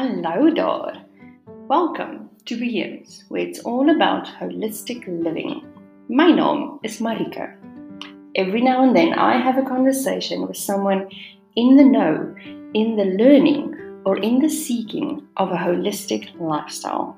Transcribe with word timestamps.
Hallo 0.00 0.50
daar. 0.50 1.04
Welcome 1.68 2.30
to 2.46 2.56
Beheers, 2.56 3.24
where 3.28 3.46
it's 3.46 3.62
all 3.66 3.90
about 3.90 4.26
holistic 4.40 5.06
living. 5.06 5.62
My 6.08 6.32
name 6.32 6.78
is 6.82 7.00
Marika. 7.00 7.54
Every 8.34 8.62
now 8.62 8.82
and 8.82 8.96
then 8.96 9.12
I 9.12 9.36
have 9.36 9.58
a 9.58 9.68
conversation 9.68 10.48
with 10.48 10.56
someone 10.56 11.10
in 11.54 11.76
the 11.76 11.84
know, 11.84 12.34
in 12.72 12.96
the 12.96 13.04
learning, 13.22 13.76
or 14.06 14.16
in 14.16 14.38
the 14.38 14.48
seeking 14.48 15.20
of 15.36 15.50
a 15.50 15.56
holistic 15.56 16.30
lifestyle. 16.40 17.14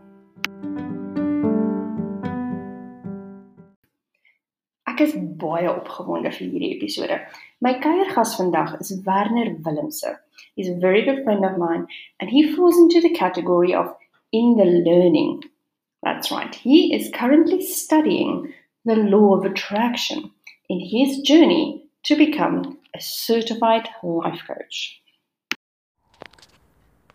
Ek 4.93 5.01
is 5.01 5.13
baie 5.41 5.69
opgewonde 5.71 6.29
vir 6.35 6.49
hierdie 6.53 6.75
episode. 6.77 7.17
My 7.65 7.71
kuiergas 7.81 8.35
vandag 8.37 8.75
is 8.83 8.91
Werner 9.07 9.55
Willemse. 9.65 10.19
He's 10.55 10.69
a 10.69 10.81
very 10.83 11.00
good 11.07 11.23
friend 11.25 11.46
of 11.49 11.57
mine 11.57 11.87
and 12.21 12.29
he 12.29 12.55
falls 12.55 12.77
into 12.77 13.00
the 13.00 13.14
category 13.14 13.73
of 13.75 13.95
in 14.33 14.57
the 14.57 14.67
learning. 14.67 15.45
That's 16.03 16.31
right. 16.31 16.55
He 16.55 16.93
is 16.95 17.09
currently 17.14 17.63
studying 17.63 18.53
the 18.85 18.97
law 18.97 19.35
of 19.35 19.47
attraction 19.47 20.31
in 20.69 20.81
his 20.81 21.22
journey 21.22 21.89
to 22.05 22.17
become 22.17 22.77
a 22.95 23.00
certified 23.00 23.89
life 24.03 24.45
coach. 24.47 25.00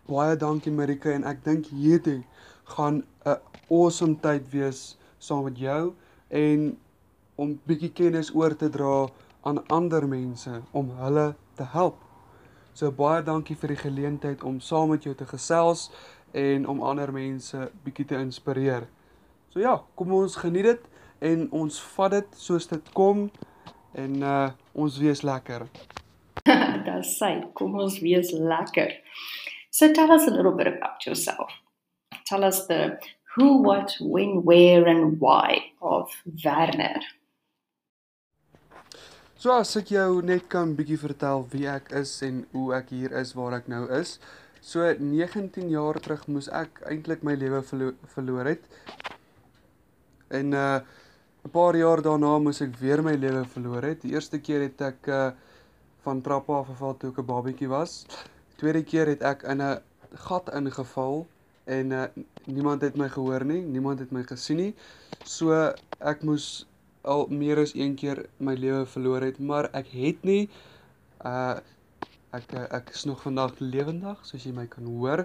Baie 0.08 0.34
dankie 0.40 0.74
Marika 0.74 1.14
en 1.14 1.30
ek 1.30 1.46
dink 1.46 1.70
hierdie 1.70 2.24
gaan 2.74 3.04
'n 3.22 3.38
awesome 3.70 4.18
tyd 4.26 4.50
wees 4.50 4.96
saam 5.22 5.44
met 5.46 5.58
jou 5.62 5.94
en 6.42 6.70
om 7.38 7.54
bietjie 7.70 7.92
kennis 7.94 8.32
oor 8.34 8.56
te 8.58 8.68
dra 8.74 9.06
aan 9.46 9.62
ander 9.72 10.06
mense 10.10 10.60
om 10.76 10.90
hulle 10.98 11.30
te 11.56 11.66
help. 11.72 12.00
So 12.74 12.90
baie 12.94 13.22
dankie 13.26 13.56
vir 13.58 13.74
die 13.74 13.80
geleentheid 13.80 14.42
om 14.46 14.60
saam 14.62 14.92
met 14.92 15.06
jou 15.06 15.14
te 15.18 15.26
gesels 15.26 15.88
en 16.36 16.66
om 16.68 16.82
ander 16.82 17.12
mense 17.14 17.70
bietjie 17.84 18.08
te 18.10 18.18
inspireer. 18.18 18.88
So 19.52 19.62
ja, 19.62 19.78
kom 19.94 20.12
ons 20.18 20.36
geniet 20.38 20.68
dit 20.68 20.88
en 21.30 21.46
ons 21.62 21.80
vat 21.94 22.18
dit 22.18 22.38
soos 22.38 22.68
dit 22.70 22.90
kom 22.94 23.28
en 23.98 24.22
uh 24.22 24.48
ons 24.78 24.98
wees 25.02 25.24
lekker. 25.26 25.64
Dis 26.86 27.14
sy, 27.18 27.32
kom 27.58 27.74
ons 27.82 27.96
wees 28.02 28.30
lekker. 28.30 28.92
So 29.74 29.90
tell 29.92 30.12
us 30.14 30.28
a 30.28 30.34
little 30.34 30.54
bit 30.54 30.68
about 30.70 31.06
yourself. 31.06 31.50
Tell 32.26 32.44
us 32.44 32.66
the 32.66 32.98
who, 33.34 33.62
what, 33.62 33.96
when, 34.00 34.44
where 34.44 34.86
and 34.86 35.18
why 35.20 35.72
of 35.82 36.10
Werner. 36.44 37.00
So 39.38 39.52
as 39.54 39.70
ek 39.78 39.92
jou 39.94 40.18
net 40.26 40.48
kan 40.50 40.72
bietjie 40.74 40.96
vertel 40.98 41.44
wie 41.52 41.68
ek 41.70 41.92
is 41.94 42.10
en 42.26 42.40
hoe 42.50 42.72
ek 42.74 42.88
hier 42.90 43.12
is 43.20 43.28
waar 43.38 43.54
ek 43.60 43.68
nou 43.70 43.84
is. 43.94 44.16
So 44.66 44.82
19 44.82 45.68
jaar 45.70 46.00
terug 46.02 46.24
moes 46.26 46.48
ek 46.50 46.80
eintlik 46.90 47.20
my 47.22 47.36
lewe 47.38 47.60
verlo 47.68 47.92
verloor 48.16 48.48
het. 48.50 48.64
En 50.34 50.50
uh 50.58 50.80
'n 51.46 51.52
paar 51.54 51.78
jaar 51.78 52.02
daarna 52.02 52.32
moes 52.42 52.58
ek 52.66 52.74
weer 52.80 52.98
my 52.98 53.14
lewe 53.14 53.44
verloor 53.52 53.86
het. 53.86 54.02
Die 54.02 54.10
eerste 54.18 54.40
keer 54.42 54.64
het 54.66 54.82
ek 54.82 55.06
uh 55.06 55.30
van 56.02 56.20
trappe 56.20 56.52
af 56.52 56.66
geval 56.66 56.98
toe 56.98 57.10
ek 57.12 57.20
'n 57.22 57.30
babatjie 57.30 57.68
was. 57.70 58.06
Die 58.50 58.58
tweede 58.58 58.82
keer 58.82 59.06
het 59.06 59.22
ek 59.22 59.46
in 59.46 59.62
'n 59.62 59.78
gat 60.26 60.50
ingeval 60.50 61.26
en 61.66 61.92
uh 61.92 62.08
niemand 62.46 62.82
het 62.82 62.96
my 62.96 63.08
gehoor 63.08 63.44
nie, 63.44 63.62
niemand 63.62 64.00
het 64.00 64.10
my 64.10 64.24
gesien 64.26 64.56
nie. 64.56 64.74
So 65.22 65.54
ek 66.00 66.24
moes 66.24 66.66
al 67.08 67.26
meer 67.32 67.60
as 67.62 67.74
een 67.74 67.94
keer 67.98 68.26
my 68.38 68.54
lewe 68.54 68.84
verloor 68.86 69.24
het, 69.26 69.40
maar 69.40 69.70
ek 69.76 69.92
het 69.96 70.24
nie 70.28 70.48
uh 71.24 71.58
ek 72.36 72.52
ek 72.52 72.90
is 72.92 73.06
nog 73.08 73.22
vandag 73.24 73.54
lewendig 73.58 74.18
soos 74.28 74.44
jy 74.44 74.52
my 74.52 74.66
kan 74.68 74.84
hoor. 74.84 75.24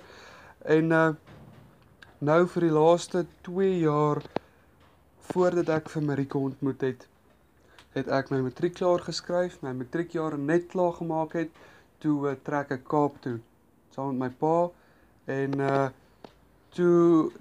En 0.64 0.92
uh 0.92 1.10
nou 2.24 2.40
vir 2.48 2.64
die 2.70 2.72
laaste 2.72 3.26
2 3.44 3.80
jaar 3.82 4.22
voordat 5.34 5.70
ek 5.70 5.90
vir 5.92 6.06
Marika 6.08 6.40
ontmoet 6.40 6.86
het, 6.88 7.08
het 7.98 8.08
ek 8.08 8.32
my 8.32 8.40
matriek 8.46 8.78
klaar 8.80 9.04
geskryf, 9.04 9.60
my 9.62 9.74
matriekjaar 9.76 10.38
net 10.40 10.70
klaar 10.72 10.96
gemaak 10.96 11.36
het, 11.36 11.52
toe 12.00 12.16
uh, 12.30 12.38
trek 12.48 12.72
ek 12.76 12.88
Kaap 12.88 13.20
toe 13.24 13.38
saam 13.94 14.16
met 14.16 14.24
my 14.24 14.32
pa 14.40 14.56
en 15.34 15.60
uh 15.60 15.90
toe 16.74 17.32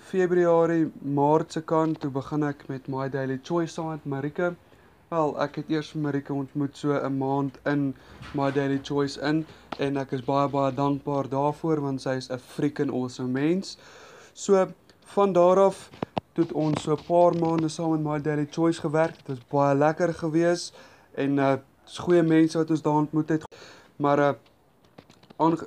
Februarie, 0.00 0.90
Maart 1.02 1.52
se 1.52 1.60
kant 1.60 1.98
toe 2.00 2.10
begin 2.10 2.46
ek 2.48 2.64
met 2.68 2.86
My 2.88 3.10
Daily 3.12 3.38
Choice 3.44 3.74
saam 3.74 3.90
met 3.92 4.06
Marika. 4.08 4.54
Wel, 5.12 5.34
ek 5.44 5.58
het 5.60 5.68
eers 5.68 5.92
Marika 6.00 6.32
ontmoet 6.32 6.76
so 6.76 6.96
'n 6.96 7.18
maand 7.18 7.58
in 7.66 7.94
My 8.32 8.50
Daily 8.50 8.80
Choice 8.82 9.20
in 9.20 9.44
en 9.78 9.96
ek 9.96 10.12
is 10.12 10.24
baie 10.24 10.48
baie 10.48 10.72
dankbaar 10.72 11.28
daarvoor 11.28 11.80
want 11.80 12.00
sy 12.00 12.16
is 12.16 12.30
'n 12.30 12.38
freaking 12.38 12.90
awesome 12.90 13.28
mens. 13.28 13.76
So 14.32 14.66
van 15.14 15.32
daar 15.32 15.58
af 15.58 15.90
het 16.34 16.52
ons 16.52 16.82
so 16.82 16.92
'n 16.96 17.04
paar 17.06 17.36
maande 17.36 17.68
saam 17.68 17.90
met 17.90 18.00
My 18.00 18.20
Daily 18.20 18.48
Choice 18.50 18.80
gewerk. 18.80 19.16
Dit 19.16 19.26
was 19.26 19.46
baie 19.48 19.74
lekker 19.74 20.14
geweest 20.14 20.74
en 21.14 21.38
uh 21.38 21.56
dis 21.84 21.98
goeie 21.98 22.22
mense 22.22 22.58
wat 22.58 22.70
ons 22.70 22.82
daar 22.82 22.94
ontmoet 23.04 23.28
het. 23.28 23.44
Maar 23.96 24.18
uh, 24.18 24.32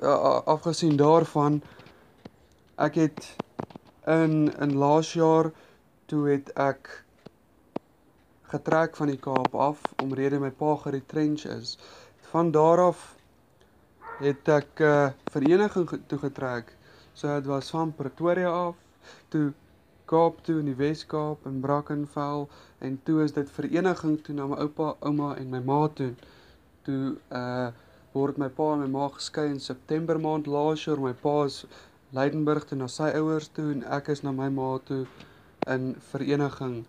uh 0.02 0.40
afgesien 0.44 0.96
daarvan 0.96 1.62
ek 2.76 2.94
het 2.94 3.36
in 4.06 4.54
in 4.60 4.76
laas 4.76 5.12
jaar 5.12 5.50
toe 6.06 6.28
het 6.28 6.52
ek 6.54 7.04
getrek 8.50 8.96
van 8.96 9.10
die 9.10 9.18
Kaap 9.18 9.54
af 9.54 9.82
omrede 10.02 10.38
my 10.38 10.50
pa 10.50 10.76
geretrench 10.76 11.46
is. 11.50 11.78
Van 12.30 12.50
daar 12.50 12.78
af 12.78 13.16
het 14.20 14.48
ek 14.48 14.80
'n 14.80 14.82
uh, 14.82 15.10
vereniging 15.30 15.88
toe 16.06 16.18
getrek. 16.18 16.76
So 17.12 17.34
dit 17.34 17.46
was 17.46 17.70
van 17.70 17.94
Pretoria 17.94 18.48
af 18.48 18.76
toe 19.28 19.52
Kaap 20.04 20.44
toe 20.44 20.58
in 20.58 20.64
die 20.64 20.76
Wes-Kaap 20.78 21.46
in 21.46 21.60
Brackenfell 21.60 22.46
en 22.78 23.00
toe 23.02 23.22
is 23.22 23.32
dit 23.32 23.50
vereniging 23.50 24.22
toe 24.22 24.34
na 24.34 24.46
my 24.46 24.56
oupa, 24.56 24.94
ouma 25.00 25.34
en 25.36 25.50
my 25.50 25.60
ma 25.60 25.88
toe. 25.88 26.14
Toe 26.82 27.16
uh 27.30 27.68
word 28.12 28.36
my 28.36 28.48
pa 28.48 28.72
en 28.72 28.78
my 28.78 28.88
ma 28.88 29.08
geskei 29.08 29.48
in 29.50 29.60
September 29.60 30.20
maand 30.20 30.46
laas 30.46 30.84
jaar. 30.84 31.00
My 31.00 31.12
pa 31.12 31.44
is 31.44 31.64
Leidenburg 32.16 32.64
toe 32.64 32.78
na 32.78 32.88
sy 32.88 33.10
ouers 33.18 33.48
toe 33.52 33.70
en 33.74 33.82
ek 33.98 34.08
is 34.14 34.22
na 34.24 34.32
my 34.32 34.48
ma 34.48 34.76
toe 34.88 35.04
in 35.72 35.94
vereniging. 36.10 36.84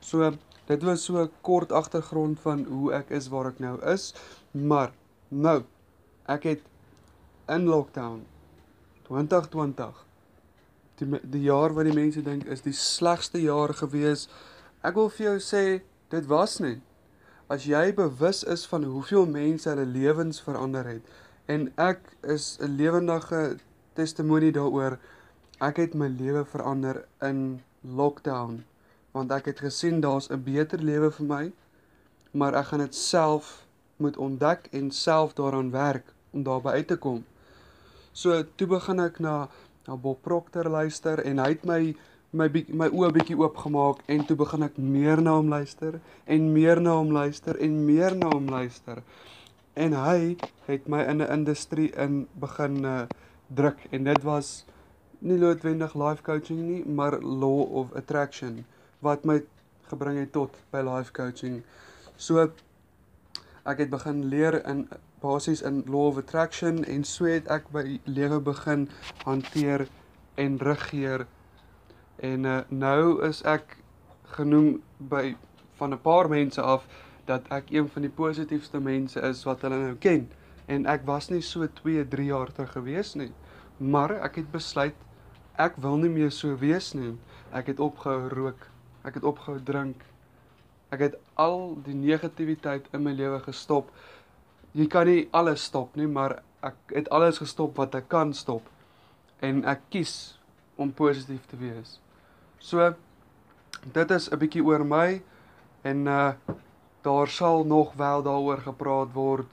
So 0.00 0.32
dit 0.66 0.82
was 0.82 1.04
so 1.04 1.22
'n 1.22 1.30
kort 1.42 1.72
agtergrond 1.72 2.40
van 2.40 2.64
hoe 2.64 2.92
ek 2.92 3.10
is 3.10 3.28
waar 3.28 3.46
ek 3.46 3.58
nou 3.58 3.76
is, 3.92 4.14
maar 4.52 4.92
nou 5.28 5.64
ek 6.26 6.42
het 6.42 6.62
in 7.48 7.66
lockdown 7.66 8.24
2020 9.08 10.06
die 10.98 11.20
die 11.22 11.42
jaar 11.42 11.74
wat 11.76 11.84
die 11.84 11.94
mense 11.94 12.22
dink 12.22 12.44
is 12.44 12.64
die 12.64 12.72
slegste 12.72 13.42
jaar 13.42 13.74
gewees. 13.74 14.28
Ek 14.82 14.94
wil 14.94 15.10
vir 15.12 15.26
jou 15.26 15.38
sê 15.40 15.82
dit 16.10 16.26
was 16.26 16.58
nie. 16.58 16.80
As 17.48 17.66
jy 17.68 17.92
bewus 17.94 18.42
is 18.44 18.66
van 18.66 18.84
hoeveel 18.84 19.26
mense 19.26 19.68
hulle 19.70 19.86
lewens 19.86 20.40
verander 20.40 20.86
het 20.88 21.02
en 21.46 21.68
ek 21.78 22.00
is 22.22 22.58
'n 22.60 22.76
lewendige 22.76 23.58
testimonie 23.96 24.52
daaroor. 24.52 24.98
Ek 25.64 25.80
het 25.80 25.94
my 25.94 26.08
lewe 26.12 26.44
verander 26.44 27.04
in 27.24 27.60
lockdown 27.80 28.64
want 29.16 29.32
ek 29.32 29.46
het 29.48 29.62
gesien 29.64 30.02
daar's 30.04 30.28
'n 30.28 30.42
beter 30.44 30.78
lewe 30.78 31.10
vir 31.10 31.26
my, 31.26 31.44
maar 32.30 32.54
ek 32.54 32.66
gaan 32.66 32.84
dit 32.84 32.94
self 32.94 33.66
moet 33.96 34.16
ontdek 34.16 34.68
en 34.72 34.90
self 34.90 35.32
daaraan 35.34 35.70
werk 35.70 36.12
om 36.30 36.42
daarby 36.42 36.68
uit 36.68 36.86
te 36.86 36.96
kom. 36.96 37.24
So 38.12 38.44
toe 38.56 38.66
begin 38.66 39.00
ek 39.00 39.18
na 39.18 39.48
na 39.86 39.96
Bob 39.96 40.22
Proctor 40.22 40.68
luister 40.68 41.22
en 41.24 41.38
hy 41.38 41.48
het 41.48 41.64
my 41.64 41.94
my 42.32 42.48
my 42.68 42.88
oë 42.88 43.12
bietjie 43.14 43.38
oopgemaak 43.38 44.02
en 44.12 44.24
toe 44.26 44.36
begin 44.36 44.66
ek 44.66 44.76
meer 44.76 45.22
na 45.22 45.36
hom 45.38 45.48
luister 45.48 46.00
en 46.26 46.52
meer 46.52 46.80
na 46.80 46.96
hom 46.98 47.12
luister 47.14 47.56
en 47.56 47.84
meer 47.86 48.16
na 48.16 48.32
hom 48.34 48.48
luister. 48.50 49.02
En 49.76 49.92
hy 49.92 50.36
het 50.66 50.88
my 50.88 51.04
in 51.04 51.22
'n 51.22 51.30
industrie 51.38 51.92
in 51.96 52.26
begin 52.40 52.84
uh, 52.84 53.06
druk 53.46 53.86
en 53.90 54.04
dit 54.04 54.22
was 54.22 54.64
nie 55.18 55.38
noodwendig 55.38 55.94
life 55.94 56.22
coaching 56.22 56.60
nie, 56.60 56.84
maar 56.84 57.18
law 57.20 57.60
of 57.60 57.92
attraction 57.94 58.64
wat 59.04 59.24
my 59.24 59.42
gebring 59.90 60.18
het 60.18 60.32
tot 60.32 60.56
by 60.70 60.82
life 60.84 61.12
coaching. 61.12 61.62
So 62.16 62.42
ek 63.66 63.82
het 63.82 63.90
begin 63.90 64.24
leer 64.30 64.58
in 64.66 64.86
basies 65.22 65.62
in 65.62 65.82
law 65.86 66.06
of 66.10 66.18
attraction 66.18 66.84
en 66.84 67.04
so 67.04 67.26
het 67.30 67.48
ek 67.52 67.70
by 67.74 67.98
lewe 68.04 68.40
begin 68.40 68.88
hanteer 69.24 69.86
en 70.34 70.58
regeer. 70.58 71.26
En 72.16 72.44
uh, 72.44 72.60
nou 72.68 73.22
is 73.26 73.42
ek 73.46 73.78
genoem 74.36 74.80
by 74.98 75.36
van 75.78 75.92
'n 75.92 76.00
paar 76.02 76.28
mense 76.28 76.60
af 76.60 76.86
dat 77.26 77.46
ek 77.50 77.70
een 77.70 77.88
van 77.88 78.02
die 78.02 78.10
positiefste 78.10 78.80
mense 78.80 79.20
is 79.20 79.44
wat 79.44 79.62
hulle 79.62 79.78
nou 79.78 79.96
ken 79.96 80.28
en 80.66 80.86
ek 80.86 81.06
was 81.06 81.30
nie 81.30 81.42
so 81.42 81.66
2, 81.80 82.04
3 82.12 82.28
jaar 82.30 82.52
terug 82.52 82.72
gewees 82.72 83.14
nie. 83.14 83.32
Maar 83.78 84.16
ek 84.26 84.40
het 84.42 84.52
besluit 84.52 84.94
ek 85.56 85.76
wil 85.80 85.96
nie 85.96 86.12
meer 86.12 86.30
so 86.30 86.56
wees 86.60 86.92
nie. 86.94 87.14
Ek 87.52 87.66
het 87.72 87.80
opgehou 87.80 88.28
rook. 88.28 88.68
Ek 89.04 89.14
het 89.14 89.24
opgehou 89.24 89.60
drink. 89.64 90.02
Ek 90.92 91.00
het 91.00 91.14
al 91.34 91.76
die 91.84 91.94
negativiteit 91.94 92.88
in 92.92 93.04
my 93.04 93.12
lewe 93.16 93.40
gestop. 93.40 93.90
Jy 94.76 94.86
kan 94.92 95.06
nie 95.06 95.28
alles 95.32 95.64
stop 95.64 95.96
nie, 95.96 96.06
maar 96.06 96.42
ek 96.62 96.76
het 96.92 97.08
alles 97.08 97.38
gestop 97.38 97.76
wat 97.80 97.94
ek 97.94 98.08
kan 98.12 98.34
stop. 98.34 98.66
en 99.44 99.64
ek 99.68 99.82
kies 99.92 100.14
om 100.80 100.92
positief 100.92 101.44
te 101.50 101.58
wees. 101.60 101.98
So 102.58 102.94
dit 103.92 104.10
is 104.10 104.28
'n 104.32 104.38
bietjie 104.38 104.64
oor 104.64 104.84
my 104.84 105.22
en 105.82 106.06
uh 106.06 106.32
daar 107.02 107.28
sal 107.28 107.64
nog 107.64 107.94
wel 107.94 108.22
daaroor 108.22 108.58
gepraat 108.58 109.12
word 109.12 109.46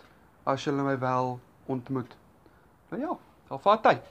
as 0.44 0.63
julle 0.63 0.84
my 0.84 0.98
wel 1.00 1.40
ontmoet. 1.66 2.16
Nou 2.90 3.01
ja, 3.01 3.18
daar 3.50 3.60
vat 3.60 3.84
tyd. 3.84 4.01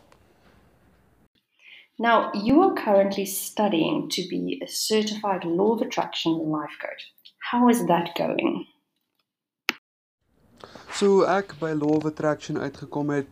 Now, 1.98 2.32
you 2.32 2.62
are 2.62 2.74
currently 2.74 3.24
studying 3.24 4.08
to 4.10 4.22
be 4.28 4.58
a 4.62 4.66
certified 4.66 5.44
law 5.44 5.74
of 5.74 5.82
attraction 5.82 6.32
life 6.50 6.76
coach. 6.80 7.12
How 7.50 7.68
is 7.68 7.84
that 7.86 8.14
going? 8.14 8.66
So 10.92 11.22
ek 11.24 11.54
by 11.60 11.72
Law 11.72 11.96
of 11.96 12.04
Attraction 12.04 12.58
uitgekom 12.58 13.10
het, 13.10 13.30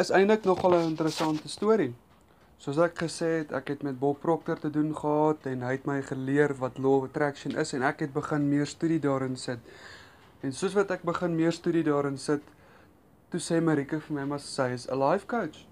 is 0.00 0.10
eintlik 0.10 0.44
nogal 0.48 0.74
'n 0.76 0.88
interessante 0.92 1.48
storie. 1.48 1.94
Soos 2.56 2.78
ek 2.78 2.94
gesê 3.02 3.28
het, 3.40 3.52
ek 3.52 3.68
het 3.68 3.82
met 3.82 3.98
Bob 3.98 4.20
Proctor 4.20 4.58
te 4.58 4.70
doen 4.70 4.96
gehad 4.96 5.46
en 5.46 5.62
hy 5.62 5.72
het 5.72 5.86
my 5.86 6.02
geleer 6.02 6.54
wat 6.58 6.78
Law 6.78 7.02
of 7.02 7.04
Attraction 7.10 7.56
is 7.56 7.72
en 7.72 7.82
ek 7.82 8.00
het 8.00 8.12
begin 8.12 8.48
meer 8.48 8.66
studie 8.66 8.98
daarin 8.98 9.36
sit. 9.36 9.58
En 10.42 10.52
soos 10.52 10.74
wat 10.74 10.90
ek 10.90 11.04
begin 11.06 11.36
meer 11.38 11.52
studie 11.54 11.84
daarin 11.86 12.16
sit, 12.18 12.42
toe 13.30 13.40
sê 13.40 13.60
Marika 13.62 14.00
vir 14.02 14.16
my 14.16 14.24
maar 14.32 14.40
sy 14.42 14.72
is 14.74 14.88
'n 14.90 14.98
life 14.98 15.26
coach. 15.26 15.66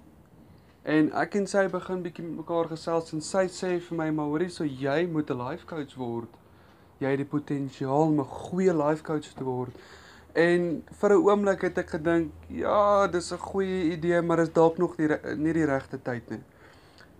En 0.84 1.10
ek 1.12 1.34
en 1.34 1.46
sy 1.46 1.66
begin 1.68 2.02
bietjie 2.04 2.24
mekaar 2.24 2.68
gesels 2.70 3.12
en 3.12 3.20
sy 3.20 3.48
sê 3.48 3.80
vir 3.88 3.96
my 3.98 4.10
maar 4.10 4.30
hoorie 4.30 4.48
so 4.48 4.64
jy 4.64 5.06
moet 5.06 5.30
'n 5.30 5.38
life 5.38 5.66
coach 5.66 5.96
word. 5.96 6.28
Jy 7.00 7.10
het 7.10 7.18
die 7.18 7.32
potensiaal 7.32 8.06
om 8.12 8.20
'n 8.20 8.24
goeie 8.24 8.72
life 8.72 9.02
coach 9.02 9.34
te 9.34 9.44
word. 9.44 9.74
En 10.34 10.84
vir 11.00 11.10
'n 11.10 11.22
oomblik 11.26 11.62
het 11.62 11.78
ek 11.78 11.90
gedink, 11.90 12.30
ja, 12.48 13.06
dis 13.08 13.32
'n 13.32 13.38
goeie 13.38 13.90
idee, 13.92 14.22
maar 14.22 14.38
is 14.38 14.52
dalk 14.52 14.78
nog 14.78 14.96
nie 14.98 15.08
nie 15.36 15.52
die 15.52 15.66
regte 15.66 15.98
tyd 15.98 16.30
nie. 16.30 16.42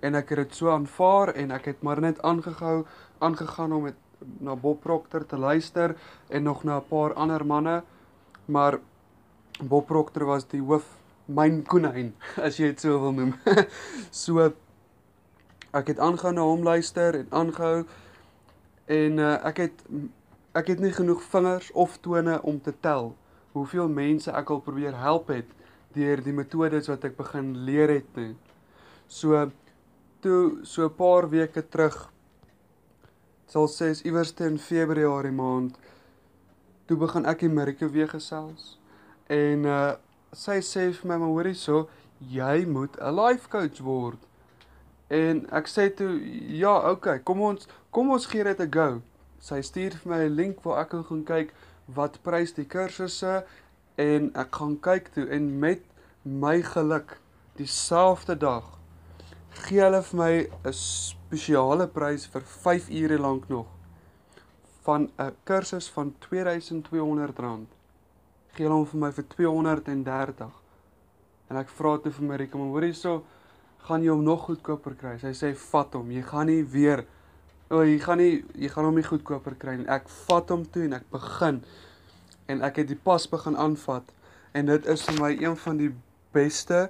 En 0.00 0.14
ek 0.14 0.29
het 0.29 0.38
dit 0.38 0.55
so 0.55 0.70
aanvaar 0.70 1.35
en 1.35 1.50
ek 1.50 1.64
het 1.64 1.82
maar 1.82 2.00
net 2.00 2.23
aangehou, 2.23 2.87
aangegaan 3.19 3.73
om 3.73 3.82
met 3.82 3.97
na 4.40 4.56
Bob 4.56 4.81
Proctor 4.81 5.26
te 5.26 5.37
luister 5.37 5.96
en 6.28 6.43
nog 6.43 6.64
na 6.64 6.76
'n 6.76 6.88
paar 6.88 7.14
ander 7.14 7.46
manne. 7.46 7.82
Maar 8.44 8.78
Bob 9.62 9.87
Proctor 9.87 10.25
was 10.25 10.46
die 10.49 10.61
hoof 10.61 10.87
myn 11.25 11.62
konyn, 11.62 12.14
as 12.46 12.56
jy 12.56 12.67
dit 12.67 12.81
so 12.81 13.00
wil 13.00 13.12
noem. 13.12 13.34
so 14.11 14.52
ek 15.72 15.87
het 15.87 15.99
aangehou 15.99 16.32
na 16.32 16.43
hom 16.43 16.62
luister 16.62 17.14
en 17.14 17.26
aangehou 17.31 17.84
en 18.90 19.19
uh, 19.19 19.37
ek 19.46 19.56
het 19.56 19.84
ek 20.58 20.66
het 20.66 20.81
nie 20.82 20.93
genoeg 20.93 21.23
vingers 21.23 21.70
of 21.78 21.99
tone 22.02 22.43
om 22.43 22.61
te 22.61 22.73
tel 22.81 23.14
hoeveel 23.55 23.88
mense 23.88 24.32
ek 24.34 24.50
al 24.50 24.62
probeer 24.66 24.96
help 24.99 25.31
het 25.31 25.46
deur 25.94 26.23
die 26.23 26.34
metodes 26.34 26.88
wat 26.90 27.05
ek 27.06 27.16
begin 27.19 27.52
leer 27.66 27.90
het 27.90 28.19
nie. 28.19 28.34
So 29.06 29.50
toe 30.23 30.62
so 30.62 30.87
'n 30.87 30.94
paar 30.94 31.28
weke 31.31 31.62
terug 31.62 32.11
sal 33.50 33.69
sê 33.69 33.91
is 33.91 34.05
iewers 34.06 34.32
teen 34.32 34.58
Februarie 34.58 35.35
maand 35.35 35.79
toe 36.87 36.97
begin 36.97 37.26
ek 37.26 37.43
in 37.43 37.50
Amerika 37.50 37.88
weer 37.88 38.08
gesels 38.08 38.76
en 39.29 39.67
uh 39.67 39.97
sy 40.32 40.61
sê 40.62 40.85
vir 40.94 41.08
my 41.11 41.17
maar 41.19 41.32
hoorie 41.35 41.58
so 41.58 41.88
jy 42.20 42.64
moet 42.67 42.97
'n 43.00 43.14
life 43.14 43.49
coach 43.49 43.81
word. 43.81 44.19
En 45.08 45.47
ek 45.50 45.67
sê 45.67 45.88
toe 45.91 46.20
ja, 46.62 46.91
okay, 46.91 47.19
kom 47.19 47.41
ons 47.41 47.67
kom 47.91 48.11
ons 48.11 48.26
gee 48.26 48.44
dit 48.44 48.61
'n 48.61 48.70
go. 48.70 49.02
Sy 49.41 49.61
stuur 49.62 49.97
vir 50.02 50.12
my 50.12 50.20
'n 50.25 50.37
link 50.37 50.62
waar 50.62 50.82
ek 50.82 50.91
kan 50.91 51.05
gaan 51.05 51.25
kyk 51.25 51.55
wat 51.87 52.23
prys 52.23 52.52
die 52.52 52.64
kursusse 52.64 53.44
en 53.97 54.31
ek 54.35 54.55
gaan 54.55 54.81
kyk 54.81 55.12
toe 55.14 55.26
en 55.29 55.58
met 55.58 55.82
my 56.23 56.62
geluk 56.62 57.19
dieselfde 57.56 58.38
dag 58.38 58.80
gee 59.50 59.82
hulle 59.82 60.02
vir 60.02 60.19
my 60.19 60.32
'n 60.64 60.73
spesiale 60.73 61.87
prys 61.87 62.26
vir 62.26 62.43
5 62.43 62.88
ure 62.91 63.19
lank 63.19 63.49
nog 63.49 63.67
van 64.85 65.11
'n 65.19 65.35
kursus 65.44 65.88
van 65.91 66.14
R2200. 66.20 67.67
Gee 68.55 68.64
hulle 68.67 68.76
hom 68.76 68.87
vir 68.87 69.00
my 69.00 69.12
vir 69.12 69.25
230. 69.29 70.50
En 71.50 71.56
ek 71.56 71.69
vra 71.69 71.99
toe 71.99 72.12
vir 72.12 72.25
Marika, 72.25 72.58
maar 72.58 72.67
hoor 72.67 72.82
hierso, 72.82 73.25
gaan 73.79 74.02
jy 74.02 74.11
hom 74.11 74.23
nog 74.23 74.41
goedkoper 74.41 74.94
kry? 74.94 75.19
Sy 75.19 75.32
sê 75.32 75.55
vat 75.55 75.93
hom. 75.94 76.11
Jy 76.11 76.23
gaan 76.23 76.47
nie 76.47 76.64
weer 76.64 77.06
O, 77.70 77.76
oh, 77.79 77.85
jy 77.87 78.00
gaan 78.02 78.19
nie 78.19 78.41
jy 78.58 78.69
gaan 78.73 78.88
hom 78.88 78.97
nie 78.99 79.06
goedkoper 79.06 79.55
kry 79.55 79.76
nie. 79.79 79.85
Ek 79.87 80.08
vat 80.26 80.49
hom 80.50 80.64
toe 80.75 80.88
en 80.88 80.97
ek 80.97 81.05
begin 81.12 81.61
en 82.50 82.64
ek 82.67 82.81
het 82.82 82.88
die 82.91 82.99
pas 82.99 83.26
begin 83.31 83.55
aanvat 83.55 84.08
en 84.58 84.67
dit 84.67 84.88
is 84.91 85.05
vir 85.06 85.20
my 85.20 85.29
een 85.38 85.55
van 85.64 85.79
die 85.79 85.93
beste 86.35 86.81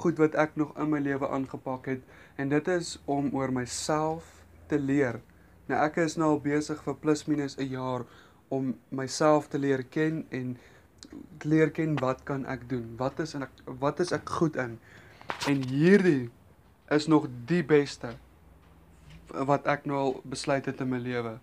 goed 0.00 0.18
wat 0.18 0.34
ek 0.34 0.56
nog 0.56 0.72
in 0.80 0.90
my 0.90 1.00
lewe 1.00 1.28
aangepak 1.28 1.86
het 1.86 2.02
en 2.40 2.48
dit 2.48 2.68
is 2.68 2.96
om 3.04 3.30
oor 3.36 3.52
myself 3.52 4.44
te 4.66 4.78
leer. 4.78 5.20
Nou 5.68 5.78
ek 5.84 6.00
is 6.02 6.16
nou 6.16 6.34
al 6.34 6.42
besig 6.42 6.80
vir 6.84 6.96
plus 7.00 7.26
minus 7.28 7.58
'n 7.58 7.68
jaar 7.70 8.04
om 8.48 8.74
myself 8.88 9.48
te 9.48 9.58
leer 9.58 9.82
ken 9.82 10.26
en 10.30 10.56
leer 11.44 11.70
ken 11.70 11.96
wat 12.00 12.24
kan 12.24 12.46
ek 12.46 12.68
doen? 12.68 12.94
Wat 12.96 13.18
is 13.18 13.34
en 13.34 13.42
ek 13.42 13.50
wat 13.80 14.00
is 14.00 14.12
ek 14.12 14.28
goed 14.28 14.56
in? 14.56 14.78
En 15.48 15.62
hierdie 15.68 16.30
is 16.90 17.06
nog 17.06 17.28
die 17.46 17.62
beste 17.64 18.16
wat 19.32 19.66
ek 19.66 19.86
nou 19.88 19.98
al 19.98 20.20
besluit 20.28 20.66
het 20.66 20.80
in 20.80 20.90
my 20.92 20.98
lewe. 20.98 21.38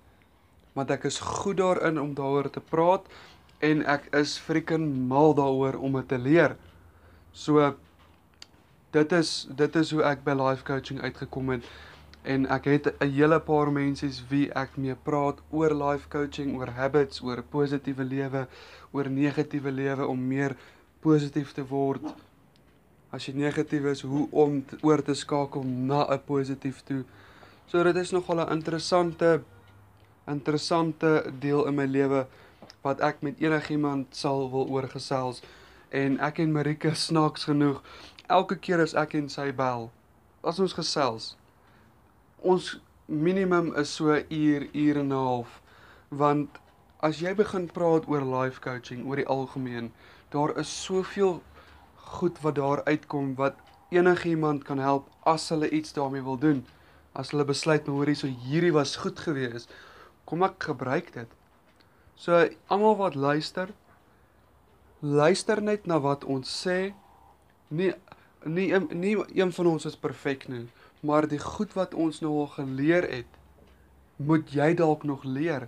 Want 0.74 0.92
ek 0.92 1.08
is 1.10 1.20
goed 1.20 1.58
daarin 1.58 2.00
om 2.00 2.14
daaroor 2.14 2.50
te 2.50 2.62
praat 2.62 3.08
en 3.66 3.84
ek 3.86 4.08
is 4.16 4.38
freaking 4.38 5.08
mal 5.10 5.34
daaroor 5.34 5.80
om 5.82 5.98
dit 6.00 6.08
te 6.08 6.18
leer. 6.18 6.56
So 7.32 7.76
dit 8.92 9.12
is 9.12 9.48
dit 9.56 9.76
is 9.76 9.92
hoe 9.92 10.04
ek 10.04 10.24
by 10.24 10.34
life 10.34 10.64
coaching 10.64 11.02
uitgekom 11.02 11.50
het 11.50 11.66
en 12.24 12.48
ek 12.52 12.66
het 12.66 12.88
'n 13.00 13.12
hele 13.12 13.40
paar 13.40 13.72
mense 13.72 14.10
wie 14.30 14.50
ek 14.54 14.78
mee 14.78 14.96
praat 14.96 15.38
oor 15.50 15.74
life 15.74 16.08
coaching, 16.10 16.56
oor 16.58 16.70
habits, 16.70 17.22
oor 17.22 17.44
positiewe 17.44 18.04
lewe, 18.04 18.48
oor 18.92 19.10
negatiewe 19.10 19.72
lewe 19.72 20.08
om 20.08 20.28
meer 20.28 20.56
positief 21.00 21.54
te 21.54 21.64
word. 21.64 22.02
As 23.12 23.26
jy 23.26 23.34
negatief 23.34 23.84
is, 23.84 24.02
hoe 24.02 24.28
om 24.32 24.66
te, 24.66 24.78
oor 24.82 25.02
te 25.02 25.14
skakel 25.14 25.64
na 25.64 26.06
'n 26.10 26.22
positief 26.26 26.84
toe. 26.84 27.04
So 27.68 27.84
dit 27.84 27.96
is 27.96 28.12
nogal 28.12 28.40
'n 28.40 28.52
interessante 28.52 29.42
interessante 30.28 31.34
deel 31.40 31.66
in 31.68 31.76
my 31.76 31.86
lewe 31.86 32.28
wat 32.82 33.00
ek 33.00 33.22
met 33.22 33.40
enigiemand 33.40 34.16
sal 34.16 34.50
wil 34.52 34.68
oorgesels 34.70 35.42
en 35.90 36.20
ek 36.20 36.38
en 36.38 36.52
Marika 36.52 36.94
snaaks 36.94 37.44
genoeg 37.44 37.82
elke 38.30 38.58
keer 38.60 38.82
as 38.84 38.94
ek 38.94 39.16
en 39.20 39.30
sy 39.30 39.50
bel, 39.56 39.90
as 40.44 40.60
ons 40.60 40.76
gesels, 40.78 41.34
ons 42.40 42.78
minimum 43.10 43.74
is 43.82 43.90
so 43.90 44.14
uur, 44.14 44.68
uur 44.74 45.00
en 45.04 45.10
'n 45.10 45.24
half, 45.28 45.62
want 46.10 46.60
as 47.02 47.22
jy 47.22 47.34
begin 47.34 47.68
praat 47.68 48.08
oor 48.08 48.22
life 48.22 48.62
coaching 48.62 49.06
oor 49.08 49.16
die 49.16 49.28
algemeen, 49.28 49.92
daar 50.30 50.58
is 50.58 50.70
soveel 50.84 51.42
goed 51.96 52.42
wat 52.42 52.56
daar 52.56 52.84
uitkom 52.86 53.36
wat 53.36 53.56
enigiemand 53.90 54.64
kan 54.64 54.80
help 54.80 55.10
as 55.26 55.50
hulle 55.50 55.70
iets 55.70 55.94
daarmee 55.94 56.24
wil 56.24 56.38
doen. 56.38 56.66
As 57.14 57.32
hulle 57.32 57.46
besluit 57.46 57.88
maar 57.88 57.96
hoorie 57.96 58.16
so 58.16 58.28
hierdie 58.28 58.74
was 58.74 58.96
goed 59.02 59.20
geweest, 59.20 59.72
kom 60.26 60.44
ek 60.46 60.70
gebruik 60.70 61.14
dit. 61.14 61.30
So 62.16 62.50
almal 62.68 62.98
wat 63.00 63.16
luister, 63.16 63.74
luister 65.00 65.62
net 65.62 65.88
na 65.88 66.00
wat 66.04 66.26
ons 66.26 66.52
sê. 66.52 66.94
Nee, 67.70 67.96
nie 68.46 68.72
nie 68.94 69.16
een 69.36 69.52
van 69.52 69.68
ons 69.68 69.86
is 69.86 69.98
perfek 69.98 70.48
nie, 70.48 70.68
maar 71.00 71.28
die 71.28 71.40
goed 71.40 71.74
wat 71.74 71.94
ons 71.94 72.22
nou 72.22 72.32
al 72.44 72.48
geleer 72.56 73.08
het, 73.10 73.40
moet 74.16 74.52
jy 74.52 74.74
dalk 74.76 75.04
nog 75.04 75.24
leer. 75.24 75.68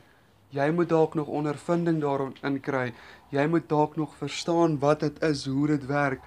Jy 0.51 0.67
moet 0.75 0.89
dalk 0.89 1.13
nog 1.15 1.27
ondervinding 1.27 2.01
daarin 2.01 2.59
kry. 2.59 2.93
Jy 3.31 3.45
moet 3.47 3.69
dalk 3.69 3.95
nog 3.95 4.15
verstaan 4.19 4.79
wat 4.79 4.99
dit 4.99 5.21
is, 5.23 5.45
hoe 5.45 5.67
dit 5.67 5.85
werk. 5.85 6.19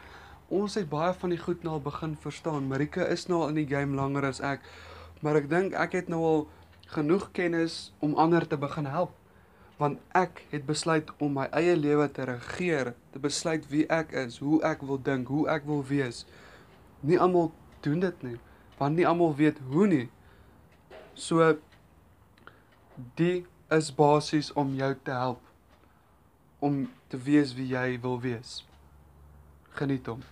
Ons 0.49 0.75
het 0.75 0.89
baie 0.89 1.13
van 1.13 1.31
die 1.31 1.39
goed 1.39 1.63
nou 1.63 1.75
al 1.75 1.85
begin 1.85 2.17
verstaan. 2.17 2.69
Marika 2.69 3.05
is 3.05 3.27
nou 3.29 3.43
al 3.43 3.53
in 3.53 3.61
die 3.61 3.69
game 3.69 3.97
langer 3.97 4.25
as 4.25 4.41
ek, 4.41 4.65
maar 5.21 5.37
ek 5.37 5.51
dink 5.51 5.77
ek 5.77 5.93
het 5.93 6.09
nou 6.09 6.23
al 6.25 6.49
genoeg 6.95 7.31
kennis 7.33 7.93
om 8.01 8.17
ander 8.17 8.47
te 8.49 8.57
begin 8.57 8.89
help 8.89 9.13
want 9.78 9.99
ek 10.14 10.45
het 10.52 10.66
besluit 10.66 11.11
om 11.19 11.35
my 11.38 11.47
eie 11.57 11.75
lewe 11.76 12.07
te 12.14 12.26
regeer, 12.28 12.93
te 13.12 13.23
besluit 13.23 13.66
wie 13.73 13.87
ek 13.90 14.12
is, 14.25 14.38
hoe 14.38 14.61
ek 14.66 14.85
wil 14.87 15.00
dink, 15.02 15.28
hoe 15.28 15.49
ek 15.50 15.66
wil 15.66 15.83
wees. 15.88 16.23
Nie 17.02 17.19
almal 17.19 17.50
doen 17.87 18.00
dit 18.04 18.23
nie, 18.23 18.37
want 18.78 18.97
nie 18.97 19.07
almal 19.07 19.35
weet 19.38 19.59
hoe 19.73 19.88
nie. 19.90 20.07
So 21.14 21.57
die 23.19 23.45
is 23.75 23.90
basies 23.95 24.52
om 24.52 24.75
jou 24.78 24.93
te 25.02 25.11
help 25.11 25.43
om 26.64 26.85
te 27.12 27.19
wees 27.21 27.52
wie 27.59 27.66
jy 27.75 27.99
wil 28.00 28.21
wees. 28.23 28.62
Geniet 29.76 30.07
hom. 30.09 30.23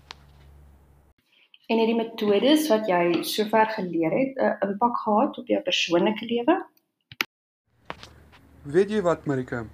En 1.68 1.80
het 1.80 1.88
die 1.88 1.96
metodes 1.96 2.68
wat 2.70 2.88
jy 2.88 3.22
sover 3.26 3.68
geleer 3.76 4.14
het 4.16 4.38
'n 4.38 4.68
impak 4.68 4.96
gehad 5.04 5.38
op 5.38 5.46
jou 5.46 5.61
persoonlike 5.62 6.25
lewe? 6.25 6.56
Weet 8.62 8.92
jy 8.95 9.00
wat 9.02 9.25
Marika? 9.26 9.64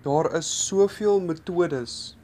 Daar 0.00 0.30
is 0.38 0.48
soveel 0.48 1.18
metodes 1.20 2.16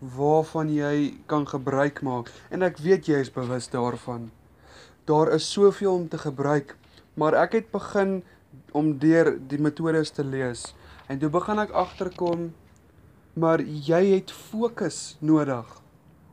waarvan 0.00 0.70
jy 0.72 1.18
kan 1.28 1.44
gebruik 1.44 2.00
maak 2.00 2.30
en 2.48 2.64
ek 2.64 2.78
weet 2.80 3.10
jy 3.12 3.18
is 3.20 3.28
bewus 3.32 3.68
daarvan. 3.68 4.30
daar 5.04 5.28
is 5.36 5.52
soveel 5.52 5.92
om 5.94 6.08
te 6.08 6.18
gebruik, 6.18 6.76
maar 7.14 7.34
ek 7.34 7.52
het 7.52 7.70
begin 7.70 8.22
om 8.72 8.98
deur 8.98 9.34
die 9.36 9.60
metodes 9.60 10.10
te 10.10 10.24
lees 10.24 10.74
en 11.12 11.18
toe 11.18 11.28
begin 11.28 11.60
ek 11.60 11.76
agterkom 11.76 12.54
maar 13.36 13.60
jy 13.60 14.00
het 14.14 14.32
fokus 14.32 15.18
nodig 15.20 15.68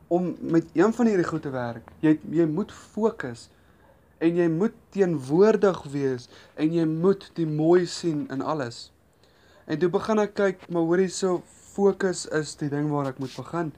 om 0.08 0.36
met 0.40 0.72
een 0.72 0.92
van 0.92 1.06
hierdie 1.06 1.28
goed 1.28 1.42
te 1.42 1.50
werk. 1.52 1.84
Jy 2.00 2.16
jy 2.30 2.48
moet 2.48 2.72
fokus 2.72 3.50
en 4.24 4.36
jy 4.40 4.48
moet 4.48 4.72
teenwoordig 4.88 5.84
wees 5.92 6.30
en 6.56 6.72
jy 6.72 6.88
moet 6.88 7.28
die 7.36 7.46
mooi 7.46 7.84
sien 7.86 8.24
in 8.32 8.40
alles. 8.40 8.91
En 9.66 9.78
toe 9.78 9.90
begin 9.92 10.22
ek 10.22 10.34
kyk, 10.38 10.66
maar 10.68 10.86
hoorie 10.88 11.10
so 11.12 11.42
fokus 11.72 12.26
is 12.34 12.54
die 12.60 12.70
ding 12.72 12.90
waar 12.92 13.10
ek 13.12 13.20
moet 13.22 13.34
begin. 13.36 13.72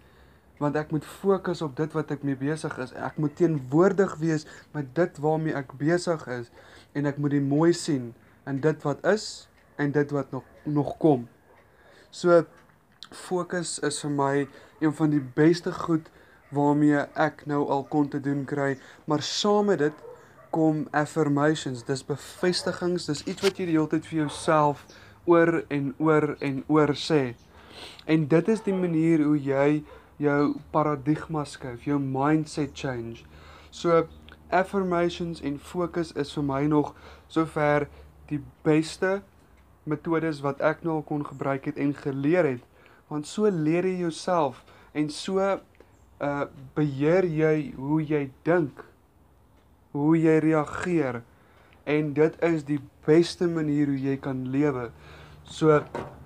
Want 0.62 0.76
ek 0.79 0.93
moet 0.95 1.05
fokus 1.05 1.62
op 1.67 1.76
dit 1.76 1.93
wat 1.97 2.12
ek 2.14 2.23
mee 2.26 2.38
besig 2.38 2.75
is. 2.83 2.95
Ek 2.95 3.19
moet 3.21 3.35
teenwoordig 3.37 4.17
wees 4.23 4.47
met 4.75 4.91
dit 4.97 5.19
waarmee 5.23 5.57
ek 5.59 5.75
besig 5.81 6.25
is. 6.33 6.50
En 6.95 7.11
ek 7.11 7.19
moet 7.21 7.37
die 7.37 7.45
mooi 7.45 7.73
sien 7.76 8.12
in 8.49 8.61
dit 8.64 8.87
wat 8.87 9.05
is 9.09 9.47
en 9.81 9.93
dit 9.93 10.11
wat 10.14 10.31
nog 10.33 10.45
nog 10.64 10.97
kom. 11.03 11.26
So 12.14 12.45
fokus 13.11 13.79
is 13.85 14.00
vir 14.05 14.12
my 14.14 14.35
een 14.81 14.95
van 14.95 15.11
die 15.11 15.23
beste 15.37 15.73
goed 15.73 16.09
waarmee 16.55 17.03
ek 17.19 17.45
nou 17.50 17.64
al 17.69 17.85
kon 17.91 18.09
te 18.09 18.21
doen 18.23 18.45
kry, 18.47 18.76
maar 19.05 19.23
saam 19.23 19.73
met 19.73 19.83
dit 19.83 20.03
kom 20.55 20.85
affirmations, 20.95 21.83
dis 21.83 22.05
bevestigings, 22.07 23.09
dis 23.11 23.25
iets 23.26 23.43
wat 23.43 23.59
jy 23.59 23.67
die 23.67 23.75
hele 23.75 23.91
tyd 23.91 24.07
vir 24.07 24.21
jouself 24.23 24.85
oor 25.25 25.64
en 25.69 25.93
oor 25.99 26.37
en 26.40 26.62
oor 26.69 26.95
sê. 26.99 27.35
En 28.07 28.26
dit 28.28 28.49
is 28.49 28.62
die 28.64 28.76
manier 28.76 29.25
hoe 29.25 29.38
jy 29.40 29.69
jou 30.23 30.54
paradigma 30.73 31.45
skuif, 31.49 31.87
jou 31.88 31.99
mindset 31.99 32.75
change. 32.76 33.25
So 33.71 34.07
affirmations 34.54 35.43
en 35.43 35.59
fokus 35.59 36.12
is 36.14 36.33
vir 36.37 36.47
my 36.47 36.62
nog 36.71 36.93
sover 37.28 37.88
die 38.31 38.40
beste 38.64 39.23
metodes 39.88 40.40
wat 40.45 40.62
ek 40.64 40.85
nou 40.85 41.00
al 41.00 41.07
kon 41.09 41.25
gebruik 41.26 41.66
het 41.71 41.81
en 41.81 41.95
geleer 41.97 42.47
het. 42.47 42.62
Want 43.11 43.28
so 43.28 43.50
leer 43.50 43.87
jy 43.88 44.04
jouself 44.04 44.62
en 44.95 45.11
so 45.11 45.40
uh 46.25 46.45
beheer 46.76 47.26
jy 47.26 47.75
hoe 47.76 48.00
jy 48.00 48.28
dink, 48.47 48.85
hoe 49.93 50.14
jy 50.16 50.38
reageer 50.45 51.23
en 51.85 52.12
dit 52.12 52.43
is 52.43 52.64
die 52.64 52.81
beste 53.07 53.47
manier 53.47 53.87
hoe 53.87 54.00
jy 54.00 54.17
kan 54.17 54.47
lewe. 54.50 54.91
So 55.45 55.83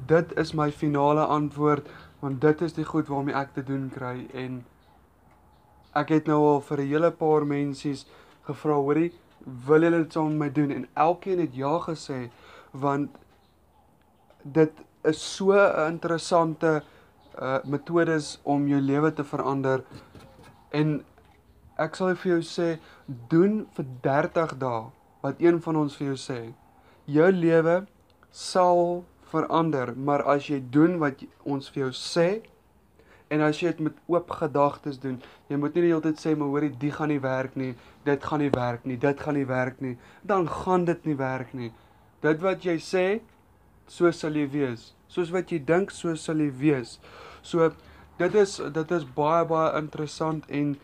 dit 0.06 0.32
is 0.38 0.54
my 0.54 0.70
finale 0.70 1.24
antwoord 1.26 1.88
want 2.20 2.40
dit 2.40 2.60
is 2.62 2.74
die 2.74 2.84
goed 2.84 3.08
waarmee 3.08 3.34
ek 3.34 3.54
te 3.54 3.62
doen 3.62 3.90
kry. 3.94 4.26
En 4.34 4.64
ek 5.98 6.08
het 6.14 6.26
nou 6.26 6.38
al 6.46 6.60
vir 6.60 6.80
'n 6.80 6.86
hele 6.86 7.10
paar 7.10 7.46
mensies 7.46 8.06
gevra 8.46 8.74
hoorie 8.74 9.12
wil 9.66 9.82
julle 9.82 10.02
dit 10.02 10.12
saam 10.12 10.36
met 10.36 10.38
my 10.38 10.52
doen? 10.52 10.70
En 10.70 10.86
elkeen 10.94 11.40
het 11.40 11.54
ja 11.54 11.78
gesê 11.78 12.30
want 12.70 13.10
dit 14.42 14.72
is 15.04 15.34
so 15.36 15.52
'n 15.52 15.92
interessante 15.92 16.82
uh 17.40 17.58
metodes 17.64 18.40
om 18.42 18.68
jou 18.68 18.80
lewe 18.80 19.12
te 19.12 19.24
verander. 19.24 19.84
En 20.70 21.04
ek 21.76 21.94
sal 21.94 22.14
vir 22.14 22.30
jou 22.32 22.42
sê 22.42 22.78
doen 23.28 23.66
vir 23.74 23.84
30 24.00 24.58
dae 24.58 24.97
wat 25.22 25.40
een 25.42 25.60
van 25.62 25.76
ons 25.84 25.96
vir 25.98 26.12
jou 26.12 26.18
sê 26.22 26.40
jou 27.08 27.30
lewe 27.32 27.86
sal 28.30 29.04
verander, 29.32 29.94
maar 29.96 30.24
as 30.28 30.48
jy 30.48 30.60
doen 30.72 30.98
wat 31.00 31.24
ons 31.48 31.68
vir 31.72 31.86
jou 31.86 31.90
sê 31.96 32.28
en 33.32 33.42
as 33.44 33.60
jy 33.60 33.72
dit 33.72 33.88
met 33.88 33.96
oop 34.08 34.30
gedagtes 34.40 35.00
doen, 35.00 35.18
jy 35.48 35.56
moet 35.60 35.74
nie 35.76 35.84
die 35.84 35.90
hele 35.92 36.04
tyd 36.04 36.20
sê 36.20 36.34
maar 36.36 36.52
hoorie, 36.52 36.70
dit 36.72 36.94
gaan 36.94 37.12
nie 37.12 37.20
werk 37.20 37.56
nie, 37.56 37.74
dit 38.04 38.24
gaan 38.24 38.40
nie 38.40 38.52
werk 38.54 38.86
nie, 38.88 38.96
dit 38.96 39.20
gaan 39.20 39.36
nie 39.36 39.48
werk 39.48 39.82
nie, 39.84 39.96
dan 40.24 40.48
gaan 40.48 40.86
dit 40.88 41.04
nie 41.08 41.16
werk 41.16 41.52
nie. 41.56 41.72
Dit 42.24 42.40
wat 42.44 42.64
jy 42.64 42.78
sê, 42.80 43.04
so 43.88 44.10
sal 44.12 44.36
jy 44.36 44.46
wees. 44.52 44.92
Soos 45.12 45.32
wat 45.32 45.52
jy 45.52 45.60
dink, 45.64 45.92
so 45.92 46.14
sal 46.16 46.40
jy 46.40 46.48
wees. 46.60 46.96
So 47.44 47.70
dit 48.18 48.34
is 48.34 48.56
dit 48.74 48.96
is 48.96 49.04
baie 49.16 49.44
baie 49.48 49.76
interessant 49.78 50.48
en 50.48 50.74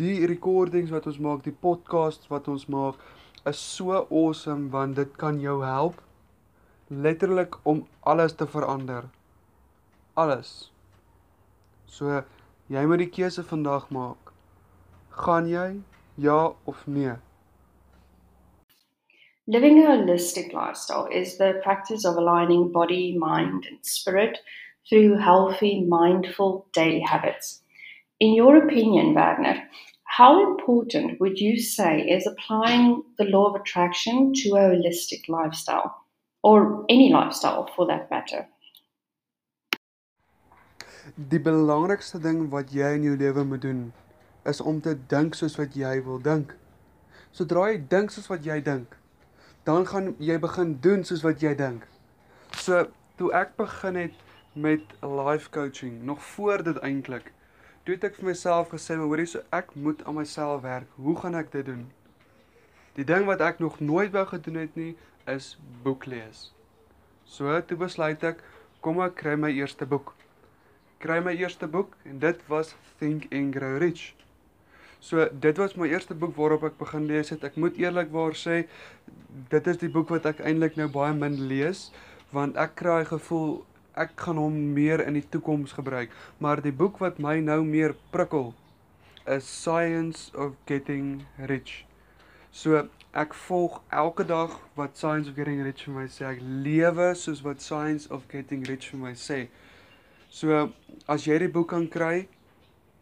die 0.00 0.26
recordings 0.26 0.90
wat 0.90 1.06
ons 1.06 1.18
maak, 1.18 1.44
die 1.44 1.54
podcasts 1.54 2.28
wat 2.30 2.48
ons 2.48 2.66
maak, 2.72 3.00
is 3.48 3.58
so 3.58 4.06
awesome 4.10 4.68
want 4.70 4.96
dit 5.00 5.16
kan 5.20 5.40
jou 5.40 5.60
help 5.64 6.00
letterlik 6.90 7.56
om 7.62 7.86
alles 8.00 8.34
te 8.34 8.46
verander. 8.46 9.04
Alles. 10.14 10.72
So 11.86 12.22
jy 12.70 12.84
moet 12.86 13.04
die 13.04 13.10
keuse 13.14 13.44
vandag 13.46 13.88
maak. 13.94 14.32
Gaan 15.10 15.48
jy 15.48 15.80
ja 16.20 16.52
of 16.64 16.86
nee? 16.86 17.14
Living 19.46 19.80
a 19.82 19.96
holistic 19.96 20.52
lifestyle 20.52 21.08
is 21.10 21.36
the 21.38 21.58
practice 21.62 22.04
of 22.04 22.16
aligning 22.16 22.70
body, 22.72 23.16
mind, 23.18 23.66
and 23.70 23.78
spirit 23.82 24.38
through 24.88 25.16
healthy, 25.18 25.80
mindful 25.80 26.66
daily 26.72 27.00
habits. 27.00 27.62
In 28.20 28.34
your 28.34 28.56
opinion, 28.64 29.14
Wagner, 29.14 29.62
how 30.04 30.50
important 30.50 31.18
would 31.20 31.38
you 31.40 31.58
say 31.58 32.02
is 32.02 32.26
applying 32.26 33.02
the 33.18 33.24
law 33.24 33.46
of 33.46 33.60
attraction 33.60 34.32
to 34.42 34.56
a 34.56 34.68
holistic 34.70 35.28
lifestyle? 35.28 36.00
or 36.42 36.84
any 36.88 37.12
lifestyle 37.12 37.68
for 37.76 37.86
that 37.86 38.10
matter. 38.10 38.46
Die 41.14 41.40
belangrikste 41.40 42.20
ding 42.22 42.48
wat 42.52 42.72
jy 42.72 42.94
in 42.96 43.04
jou 43.08 43.16
lewe 43.18 43.44
moet 43.44 43.64
doen 43.64 43.82
is 44.48 44.60
om 44.60 44.80
te 44.80 44.94
dink 45.10 45.36
soos 45.36 45.56
wat 45.58 45.76
jy 45.76 45.98
wil 46.06 46.20
dink. 46.22 46.54
Sodra 47.36 47.68
jy 47.70 47.80
dink 47.90 48.14
soos 48.14 48.28
wat 48.30 48.46
jy 48.46 48.60
dink, 48.64 48.94
dan 49.68 49.86
gaan 49.86 50.14
jy 50.18 50.38
begin 50.40 50.76
doen 50.84 51.04
soos 51.04 51.24
wat 51.26 51.42
jy 51.44 51.52
dink. 51.58 51.84
So 52.56 52.86
toe 53.18 53.30
ek 53.36 53.56
begin 53.58 53.98
het 54.00 54.16
met 54.54 54.94
life 55.04 55.50
coaching, 55.54 56.00
nog 56.06 56.22
voor 56.32 56.64
dit 56.66 56.78
eintlik, 56.82 57.30
toe 57.84 57.94
het 57.94 58.04
ek 58.04 58.14
vir 58.20 58.24
myself 58.30 58.70
gesê, 58.70 58.96
"Maar 58.96 59.06
hoorie, 59.06 59.26
so 59.26 59.42
ek 59.52 59.74
moet 59.74 60.04
aan 60.04 60.14
myself 60.14 60.62
werk. 60.62 60.88
Hoe 60.96 61.16
gaan 61.16 61.34
ek 61.34 61.52
dit 61.52 61.66
doen?" 61.66 61.90
Die 62.94 63.04
ding 63.04 63.24
wat 63.24 63.40
ek 63.40 63.58
nog 63.58 63.80
nooit 63.80 64.10
wou 64.12 64.26
gedoen 64.26 64.54
het 64.54 64.74
nie, 64.76 64.96
is 65.26 65.58
boek 65.82 66.06
lees. 66.06 66.52
So 67.24 67.60
toe 67.60 67.76
besluit 67.76 68.22
ek, 68.24 68.42
kom 68.80 69.00
ek 69.00 69.14
kry 69.14 69.36
my 69.36 69.50
eerste 69.50 69.86
boek. 69.86 70.14
Kry 70.98 71.20
my 71.20 71.32
eerste 71.38 71.66
boek 71.66 71.96
en 72.04 72.18
dit 72.18 72.40
was 72.48 72.74
Think 72.98 73.32
and 73.32 73.54
Grow 73.54 73.78
Rich. 73.78 74.14
So 75.00 75.28
dit 75.32 75.56
was 75.56 75.76
my 75.80 75.88
eerste 75.88 76.14
boek 76.14 76.36
waarop 76.36 76.64
ek 76.68 76.76
begin 76.80 77.06
lees 77.08 77.30
het. 77.32 77.44
Ek 77.44 77.56
moet 77.56 77.78
eerlikwaar 77.80 78.36
sê 78.36 78.66
dit 79.48 79.66
is 79.72 79.80
die 79.80 79.88
boek 79.88 80.10
wat 80.12 80.26
ek 80.28 80.42
eintlik 80.44 80.76
nou 80.76 80.90
baie 80.92 81.14
min 81.16 81.38
lees 81.48 81.88
want 82.34 82.58
ek 82.60 82.76
kry 82.78 83.00
gevoel 83.08 83.60
ek 83.94 84.14
gaan 84.16 84.38
hom 84.38 84.56
meer 84.74 85.02
in 85.06 85.14
die 85.18 85.26
toekoms 85.28 85.72
gebruik. 85.72 86.10
Maar 86.38 86.62
die 86.62 86.72
boek 86.72 86.98
wat 87.02 87.18
my 87.18 87.40
nou 87.40 87.62
meer 87.64 87.94
prikkel 88.10 88.52
is 89.26 89.46
Science 89.46 90.30
of 90.36 90.54
Getting 90.66 91.26
Rich. 91.50 91.84
So 92.50 92.88
ek 93.12 93.34
volg 93.46 93.80
elke 93.90 94.24
dag 94.26 94.56
wat 94.78 94.98
Science 94.98 95.30
of 95.30 95.36
Getting 95.36 95.62
Rich 95.62 95.84
vir 95.86 95.94
my 95.94 96.06
sê. 96.10 96.26
Ek 96.32 96.42
lewe 96.42 97.12
soos 97.18 97.42
wat 97.46 97.62
Science 97.62 98.10
of 98.10 98.26
Getting 98.30 98.64
Rich 98.66 98.90
vir 98.90 99.02
my 99.02 99.14
sê. 99.18 99.44
So 100.30 100.70
as 101.10 101.26
jy 101.26 101.38
die 101.42 101.50
boek 101.50 101.72
kan 101.74 101.88
kry, 101.90 102.28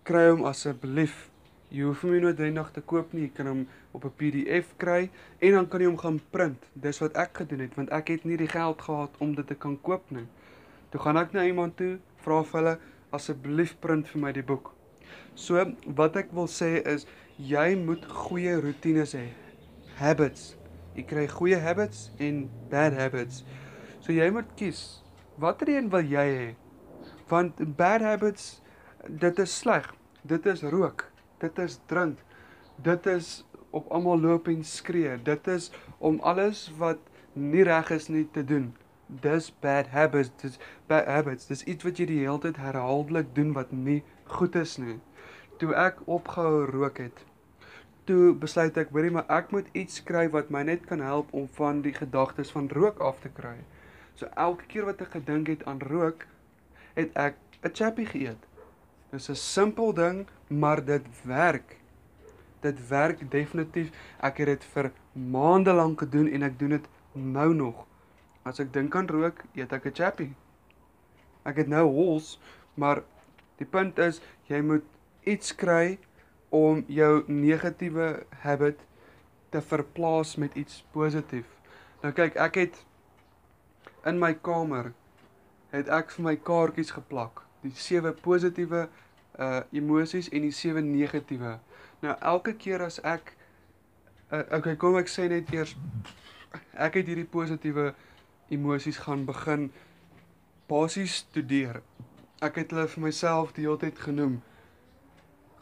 kry 0.08 0.28
hom 0.30 0.46
asseblief. 0.48 1.26
Jy 1.68 1.84
hoef 1.84 2.04
hom 2.04 2.14
nie 2.16 2.22
noodwendig 2.24 2.70
te 2.72 2.80
koop 2.80 3.12
nie. 3.12 3.26
Jy 3.26 3.34
kan 3.36 3.50
hom 3.52 3.66
op 3.92 4.04
'n 4.04 4.16
PDF 4.20 4.72
kry 4.76 5.10
en 5.40 5.52
dan 5.52 5.68
kan 5.68 5.80
jy 5.80 5.86
hom 5.86 5.98
gaan 5.98 6.20
print. 6.30 6.64
Dis 6.74 7.00
wat 7.00 7.16
ek 7.16 7.40
gedoen 7.42 7.60
het 7.60 7.74
want 7.76 7.90
ek 7.90 8.08
het 8.08 8.24
nie 8.24 8.36
die 8.36 8.48
geld 8.48 8.82
gehad 8.82 9.10
om 9.18 9.34
dit 9.34 9.46
te 9.46 9.54
kan 9.54 9.76
koop 9.80 10.10
nie. 10.10 10.26
Toe 10.92 11.00
gaan 11.00 11.20
ek 11.20 11.34
na 11.36 11.44
iemand 11.44 11.76
toe, 11.76 11.98
vra 12.24 12.42
vir 12.44 12.60
hulle 12.60 12.74
asseblief 13.16 13.74
print 13.82 14.08
vir 14.08 14.22
my 14.22 14.32
die 14.36 14.44
boek. 14.44 14.72
So 15.38 15.60
wat 15.98 16.16
ek 16.20 16.32
wil 16.36 16.48
sê 16.50 16.78
is 16.82 17.06
jy 17.38 17.74
moet 17.78 18.04
goeie 18.24 18.56
rotines 18.62 19.14
hê 19.16 19.28
habits. 19.98 20.54
Jy 20.96 21.04
kry 21.10 21.26
goeie 21.30 21.58
habits 21.62 22.08
en 22.22 22.46
bad 22.72 22.96
habits. 22.98 23.44
So 24.00 24.14
jy 24.14 24.30
moet 24.34 24.50
kies 24.58 25.02
watter 25.38 25.70
een 25.70 25.90
wil 25.92 26.02
jy 26.02 26.26
hê? 26.32 26.48
Want 27.30 27.60
bad 27.78 28.02
habits 28.02 28.58
dit 29.06 29.38
is 29.38 29.54
sleg. 29.60 29.86
Dit 30.26 30.46
is 30.46 30.64
rook. 30.66 31.06
Dit 31.38 31.58
is 31.62 31.78
drink. 31.86 32.18
Dit 32.82 33.06
is 33.06 33.44
op 33.70 33.86
almal 33.94 34.20
loop 34.20 34.48
en 34.48 34.64
skree. 34.64 35.16
Dit 35.22 35.46
is 35.48 35.70
om 35.98 36.18
alles 36.26 36.68
wat 36.78 36.98
nie 37.34 37.62
reg 37.66 37.90
is 37.94 38.08
nie 38.08 38.26
te 38.32 38.42
doen. 38.44 38.72
Dis 39.08 39.48
bad 39.60 39.88
habits. 39.88 40.30
Dis 40.42 40.58
bad 40.86 41.06
habits. 41.06 41.46
Dis 41.46 41.64
iets 41.64 41.84
wat 41.84 41.98
jy 41.98 42.06
die 42.10 42.20
hele 42.20 42.38
tyd 42.44 42.60
herhaaldelik 42.60 43.34
doen 43.34 43.54
wat 43.56 43.72
nie 43.72 44.02
goed 44.28 44.54
is 44.54 44.76
nie. 44.78 44.98
Toe 45.58 45.72
ek 45.74 46.04
opgehou 46.06 46.66
rook 46.68 47.00
het, 47.02 47.24
toe 48.08 48.34
besluit 48.36 48.76
ek, 48.80 48.92
hoorie, 48.94 49.12
maar 49.12 49.26
ek 49.32 49.50
moet 49.52 49.68
iets 49.76 49.98
skryf 50.00 50.32
wat 50.36 50.52
my 50.54 50.62
net 50.68 50.86
kan 50.88 51.00
help 51.04 51.32
om 51.36 51.48
van 51.58 51.82
die 51.84 51.92
gedagtes 51.96 52.52
van 52.54 52.68
rook 52.72 53.00
af 53.04 53.20
te 53.24 53.32
kry. 53.32 53.56
So 54.16 54.28
elke 54.36 54.68
keer 54.70 54.86
wat 54.88 55.02
ek 55.04 55.16
gedink 55.16 55.50
het 55.52 55.64
aan 55.68 55.82
rook, 55.90 56.24
het 56.96 57.12
ek 57.16 57.36
'n 57.64 57.74
chappie 57.74 58.06
geëet. 58.06 58.48
Dis 59.10 59.28
'n 59.30 59.34
simpel 59.34 59.92
ding, 59.94 60.26
maar 60.48 60.84
dit 60.84 61.04
werk. 61.24 61.76
Dit 62.60 62.88
werk 62.88 63.30
definitief. 63.30 63.90
Ek 64.20 64.38
het 64.38 64.46
dit 64.46 64.64
vir 64.64 64.92
maande 65.12 65.72
lank 65.72 65.98
gedoen 65.98 66.28
en 66.28 66.42
ek 66.42 66.58
doen 66.58 66.70
dit 66.70 66.88
nou 67.12 67.54
nog. 67.54 67.86
As 68.48 68.60
ek 68.62 68.72
dink 68.72 68.96
aan 68.96 69.08
rook, 69.12 69.42
eet 69.54 69.72
ek 69.72 69.86
'n 69.86 69.94
chappie. 69.94 70.34
Ek 71.44 71.56
het 71.56 71.68
nou 71.68 71.84
hols, 71.92 72.38
maar 72.74 73.02
die 73.58 73.66
punt 73.66 73.98
is 73.98 74.20
jy 74.48 74.60
moet 74.60 74.84
iets 75.24 75.54
kry 75.54 75.98
om 76.50 76.84
jou 76.88 77.24
negatiewe 77.26 78.24
habit 78.42 78.80
te 79.50 79.60
verplaas 79.60 80.36
met 80.36 80.54
iets 80.56 80.84
positief. 80.92 81.46
Nou 82.02 82.12
kyk, 82.12 82.36
ek 82.36 82.54
het 82.54 82.84
in 84.06 84.18
my 84.18 84.34
kamer 84.34 84.92
het 85.72 85.88
ek 85.92 86.14
vir 86.16 86.24
my 86.24 86.36
kaartjies 86.36 86.94
geplak, 86.96 87.42
die 87.62 87.74
sewe 87.74 88.12
positiewe 88.12 88.88
uh 89.38 89.60
emosies 89.72 90.30
en 90.32 90.42
die 90.42 90.54
sewe 90.54 90.80
negatiewe. 90.82 91.58
Nou 92.02 92.14
elke 92.20 92.54
keer 92.56 92.82
as 92.82 92.98
ek 93.04 93.34
uh, 94.32 94.42
okay, 94.56 94.76
kom 94.76 94.96
ek 94.98 95.10
sê 95.12 95.28
net 95.30 95.52
eers 95.54 95.76
ek 96.86 97.00
het 97.00 97.10
hierdie 97.10 97.28
positiewe 97.28 97.92
emosies 98.48 99.00
gaan 99.04 99.24
begin 99.28 99.70
basies 100.68 101.20
studeer. 101.22 101.82
Ek 102.44 102.60
het 102.60 102.72
hulle 102.72 102.86
vir 102.88 103.04
myself 103.08 103.52
die 103.56 103.66
hele 103.66 103.80
tyd 103.80 103.98
genoem. 103.98 104.38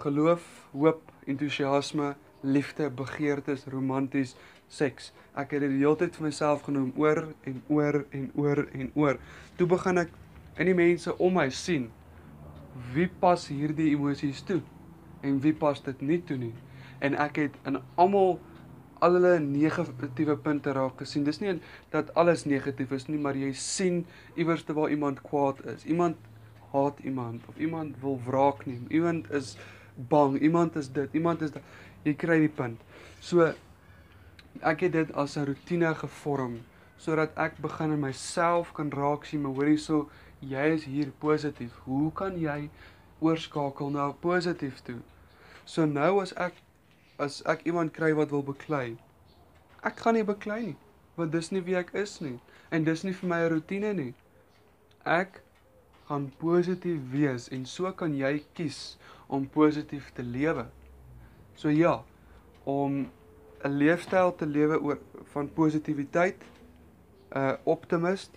Geloof, 0.02 0.45
hoop, 0.73 1.12
entoesiasme, 1.26 2.14
liefde, 2.43 2.90
begeertes, 2.90 3.64
romanties, 3.73 4.35
seks. 4.69 5.12
Ek 5.35 5.55
het 5.55 5.64
dit 5.64 5.76
die 5.76 5.83
hele 5.83 5.97
tyd 6.00 6.16
vir 6.19 6.28
myself 6.28 6.66
genoem 6.66 6.93
oor 7.00 7.23
en 7.49 7.62
oor 7.69 8.02
en 8.11 8.31
oor 8.35 8.64
en 8.73 8.90
oor. 8.95 9.21
Toe 9.57 9.69
begin 9.71 10.02
ek 10.05 10.12
in 10.57 10.71
die 10.71 10.76
mense 10.76 11.14
om 11.23 11.37
my 11.38 11.49
sien 11.52 11.90
wie 12.93 13.09
pas 13.09 13.47
hierdie 13.49 13.93
emosies 13.95 14.43
toe 14.45 14.61
en 15.25 15.38
wie 15.45 15.55
pas 15.57 15.81
dit 15.83 16.02
nie 16.02 16.21
toe 16.28 16.37
nie. 16.40 16.55
En 17.00 17.16
ek 17.21 17.40
het 17.40 17.57
in 17.69 17.81
almal 17.97 18.37
al 19.05 19.19
hulle 19.19 19.38
negatiewe 19.41 20.37
punte 20.37 20.73
raak 20.73 21.00
gesien. 21.03 21.25
Dis 21.25 21.41
nie 21.41 21.59
dat 21.93 22.15
alles 22.15 22.45
negatief 22.45 22.93
is 22.97 23.09
nie, 23.09 23.19
maar 23.19 23.37
jy 23.37 23.53
sien 23.53 24.05
iewers 24.37 24.65
te 24.65 24.76
waar 24.76 24.91
iemand 24.91 25.23
kwaad 25.26 25.62
is. 25.75 25.85
Iemand 25.85 26.17
haat 26.73 26.99
iemand 27.05 27.43
of 27.49 27.59
iemand 27.59 27.97
wil 28.00 28.21
wraak 28.26 28.67
neem. 28.67 28.85
Iemand 28.88 29.31
is 29.31 29.57
bang, 29.95 30.38
iemand 30.41 30.76
is 30.76 30.93
dit, 30.93 31.12
iemand 31.12 31.43
is 31.43 31.53
dat. 31.55 31.62
Jy 32.03 32.15
kry 32.15 32.38
die 32.45 32.53
punt. 32.53 32.81
So 33.21 33.53
ek 34.61 34.87
het 34.87 34.93
dit 34.93 35.12
as 35.12 35.37
'n 35.37 35.47
rotine 35.47 35.95
gevorm 35.95 36.61
sodat 36.97 37.37
ek 37.37 37.59
begin 37.61 37.93
in 37.93 38.00
myself 38.00 38.73
kan 38.73 38.91
raak 38.91 39.25
sien, 39.25 39.43
maar 39.43 39.53
hoorie 39.53 39.79
so 39.79 40.09
jy 40.41 40.73
is 40.75 40.85
hier 40.85 41.11
positief. 41.19 41.73
Hoe 41.85 42.12
kan 42.12 42.38
jy 42.41 42.71
oorskakel 43.21 43.91
na 43.91 44.12
positief 44.12 44.81
toe? 44.81 45.00
So 45.65 45.85
nou 45.85 46.21
as 46.23 46.33
ek 46.33 46.55
as 47.18 47.42
ek 47.46 47.64
iemand 47.66 47.92
kry 47.96 48.12
wat 48.14 48.30
wil 48.30 48.44
beklei, 48.44 48.96
ek 49.82 50.00
gaan 50.04 50.16
nie 50.18 50.26
beklei 50.26 50.61
nie, 50.66 50.76
want 51.16 51.32
dis 51.32 51.50
nie 51.52 51.64
wie 51.64 51.76
ek 51.78 51.94
is 51.94 52.18
nie 52.20 52.38
en 52.70 52.85
dis 52.85 53.04
nie 53.04 53.14
vir 53.14 53.28
my 53.28 53.40
'n 53.44 53.50
rotine 53.52 53.92
nie. 53.94 54.14
Ek 55.04 55.40
gaan 56.08 56.30
positief 56.38 57.00
wees 57.12 57.49
en 57.49 57.66
so 57.66 57.92
kan 57.92 58.14
jy 58.14 58.44
kies 58.54 58.99
om 59.28 59.46
positief 59.46 60.12
te 60.14 60.23
lewe. 60.23 60.66
So 61.56 61.68
ja, 61.68 62.02
om 62.64 63.08
'n 63.64 63.78
leefstyl 63.78 64.35
te 64.37 64.46
lewe 64.46 64.80
oor 64.80 64.99
van 65.32 65.49
positiwiteit, 65.52 66.42
'n 67.35 67.38
uh, 67.38 67.54
optimist, 67.64 68.30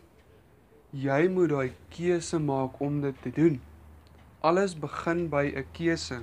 jy 0.92 1.28
moet 1.28 1.50
daai 1.50 1.72
keuse 1.90 2.40
maak 2.40 2.80
om 2.82 3.02
dit 3.02 3.22
te 3.22 3.32
doen. 3.32 3.62
Alles 4.42 4.74
begin 4.80 5.30
by 5.30 5.46
'n 5.56 5.66
keuse. 5.72 6.22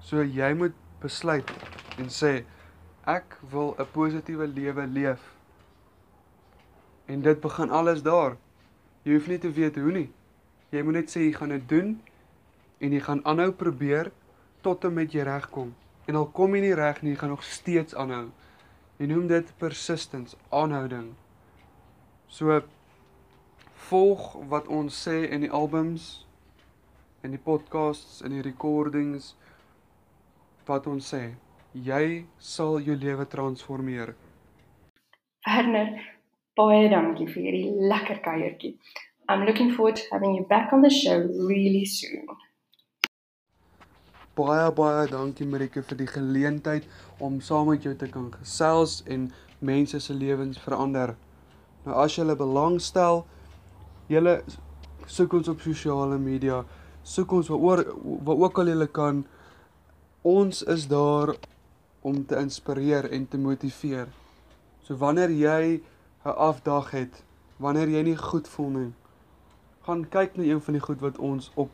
So 0.00 0.22
jy 0.22 0.54
moet 0.54 0.74
besluit 1.00 1.50
en 1.98 2.08
sê 2.12 2.44
ek 3.06 3.36
wil 3.52 3.74
'n 3.78 3.86
positiewe 3.92 4.46
lewe 4.46 4.86
leef. 4.86 5.20
En 7.06 7.22
dit 7.22 7.40
begin 7.40 7.70
alles 7.70 8.02
daar. 8.02 8.36
Jy 9.02 9.12
hoef 9.12 9.26
nie 9.26 9.38
te 9.38 9.50
weet 9.50 9.76
hoe 9.76 9.92
nie. 9.92 10.10
Jy 10.70 10.82
moet 10.82 10.94
net 10.94 11.10
sê 11.10 11.20
jy 11.20 11.32
gaan 11.32 11.48
dit 11.48 11.68
doen 11.68 12.02
en 12.78 12.92
jy 12.92 13.00
gaan 13.00 13.24
aanhou 13.24 13.52
probeer 13.52 14.12
tot 14.60 14.84
en 14.84 14.94
met 14.94 15.12
jy 15.12 15.22
regkom. 15.22 15.74
En 16.06 16.14
al 16.14 16.26
kom 16.26 16.54
jy 16.54 16.60
nie 16.60 16.74
reg 16.74 17.02
nie, 17.02 17.10
jy 17.10 17.18
gaan 17.18 17.28
nog 17.28 17.42
steeds 17.42 17.94
aanhou. 17.94 18.30
Jy 18.96 19.06
noem 19.06 19.26
dit 19.26 19.52
persistence, 19.58 20.36
aanhouding. 20.48 21.14
So 22.28 22.62
volg 23.74 24.36
wat 24.48 24.68
ons 24.68 25.08
sê 25.08 25.28
in 25.30 25.40
die 25.40 25.50
albums 25.50 26.26
in 27.20 27.34
die 27.34 27.42
podcasts 27.42 28.20
en 28.24 28.32
die 28.32 28.44
recordings 28.44 29.34
wat 30.66 30.86
ons 30.86 31.12
sê 31.12 31.22
jy 31.72 32.26
sal 32.38 32.80
jou 32.82 32.96
lewe 32.98 33.26
transformeer. 33.30 34.14
Werner, 35.46 35.92
baie 36.58 36.88
dankie 36.90 37.28
vir 37.30 37.42
hierdie 37.46 37.88
lekker 37.92 38.20
kuiertjie. 38.24 38.74
I'm 39.30 39.46
looking 39.46 39.70
forward 39.72 39.96
to 39.96 40.02
having 40.10 40.34
you 40.34 40.44
back 40.44 40.72
on 40.72 40.82
the 40.82 40.90
show 40.90 41.20
really 41.46 41.84
soon. 41.84 42.26
Baie 44.34 44.70
baie 44.74 45.06
dankie 45.10 45.46
Marike 45.46 45.82
vir 45.86 46.00
die 46.00 46.08
geleentheid 46.10 46.88
om 47.22 47.40
saam 47.40 47.70
met 47.70 47.86
jou 47.86 47.94
te 47.94 48.08
kan 48.10 48.30
gesels 48.34 49.00
en 49.06 49.30
mense 49.60 50.00
se 50.00 50.14
lewens 50.14 50.58
verander. 50.58 51.14
Nou 51.86 51.96
as 52.02 52.16
jy 52.18 52.26
belangstel, 52.34 53.24
jy 54.10 54.40
soek 55.06 55.34
ons 55.38 55.48
op 55.48 55.62
sosiale 55.62 56.18
media, 56.18 56.64
soek 57.02 57.32
ons 57.38 57.50
waar 57.52 57.84
waar 58.26 58.42
ook 58.46 58.58
al 58.58 58.72
jy 58.74 58.88
kan. 58.92 59.24
Ons 60.22 60.62
is 60.62 60.88
daar 60.88 61.34
om 62.00 62.26
te 62.26 62.36
inspireer 62.36 63.10
en 63.10 63.28
te 63.28 63.38
motiveer. 63.38 64.08
So 64.82 64.96
wanneer 64.96 65.30
jy 65.30 65.80
'n 66.24 66.36
afdag 66.36 66.90
het, 66.90 67.22
wanneer 67.56 67.88
jy 67.88 68.02
nie 68.02 68.16
goed 68.16 68.48
voel 68.48 68.68
nie, 68.68 68.92
gaan 69.82 70.08
kyk 70.08 70.36
na 70.36 70.42
een 70.42 70.60
van 70.60 70.74
die 70.74 70.82
goed 70.82 71.00
wat 71.00 71.18
ons 71.18 71.50
op 71.54 71.70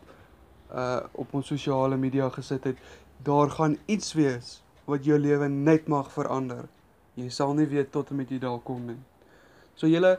uh 0.70 1.00
op 1.12 1.34
ons 1.34 1.46
sosiale 1.46 1.96
media 1.96 2.28
gesit 2.30 2.64
het. 2.64 2.76
Daar 3.22 3.50
gaan 3.50 3.78
iets 3.86 4.12
wees 4.12 4.62
wat 4.84 5.04
jou 5.04 5.18
lewe 5.18 5.48
net 5.48 5.88
mag 5.88 6.12
verander. 6.12 6.68
Jy 7.14 7.28
sal 7.28 7.54
nie 7.54 7.66
weet 7.66 7.92
tot 7.92 8.10
en 8.10 8.16
met 8.16 8.30
jy 8.30 8.38
daar 8.38 8.58
kom 8.58 8.86
nie. 8.86 8.98
So 9.74 9.86
julle 9.86 10.18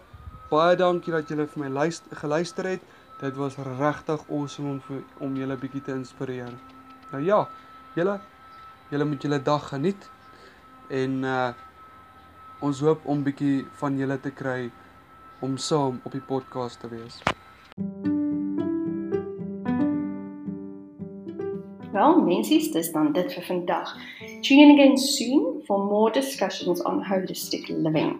baie 0.49 0.75
dankie 0.75 1.13
dat 1.13 1.29
julle 1.29 1.47
vir 1.47 1.63
my 1.63 1.69
luister 1.69 2.15
geluister 2.15 2.65
het. 2.65 2.81
Dit 3.21 3.35
was 3.35 3.55
regtig 3.55 4.29
awesome 4.29 4.69
om 4.69 4.81
vir, 4.81 5.03
om 5.19 5.35
julle 5.35 5.57
bietjie 5.57 5.81
te 5.81 5.91
inspireer. 5.91 6.53
Nou 7.11 7.23
ja, 7.23 7.47
julle 7.97 8.19
julle 8.91 9.05
moet 9.05 9.21
julle 9.21 9.41
dag 9.41 9.69
geniet 9.73 10.09
en 10.89 11.23
uh 11.23 11.47
ons 12.65 12.79
hoop 12.81 13.03
om 13.05 13.19
bietjie 13.21 13.65
van 13.77 13.97
julle 14.01 14.15
te 14.17 14.31
kry 14.33 14.71
om 15.45 15.57
saam 15.61 15.99
op 16.09 16.13
die 16.15 16.23
podcast 16.25 16.79
te 16.81 16.87
wees. 16.89 17.19
Well, 21.93 22.17
mensies, 22.25 22.71
dis 22.73 22.89
dan 22.95 23.11
dit 23.13 23.29
vir 23.33 23.45
vandag. 23.45 23.93
Tune 24.41 24.65
in 24.65 24.73
again 24.73 24.97
soon 24.97 25.61
for 25.67 25.77
more 25.85 26.09
discussions 26.11 26.81
on 26.81 27.03
holistic 27.05 27.69
living. 27.69 28.17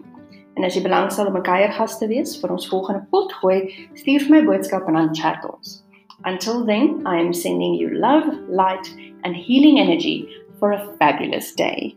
En 0.54 0.64
as 0.66 0.78
jy 0.78 0.82
belangstel 0.86 1.26
om 1.26 1.36
'n 1.36 1.42
kuiergas 1.42 1.98
te 1.98 2.06
wees 2.06 2.38
vir 2.40 2.50
ons 2.54 2.68
volgende 2.68 3.02
potgooi, 3.10 3.88
stuur 3.94 4.20
vir 4.20 4.30
my 4.30 4.44
boodskap 4.44 4.86
en 4.86 4.94
dan 4.94 5.14
chat 5.14 5.44
ons. 5.50 5.82
Until 6.24 6.64
then, 6.64 7.06
I 7.06 7.18
am 7.18 7.32
sending 7.32 7.74
you 7.74 7.90
love, 7.94 8.26
light 8.48 8.94
and 9.24 9.36
healing 9.36 9.78
energy 9.78 10.28
for 10.58 10.72
a 10.72 10.96
fabulous 10.98 11.52
day. 11.52 11.96